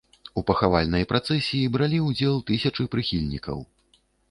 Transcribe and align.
У 0.39 0.43
пахавальнай 0.47 1.05
працэсіі 1.11 1.67
бралі 1.77 1.99
ўдзел 2.07 2.41
тысячы 2.49 2.89
прыхільнікаў. 2.95 3.63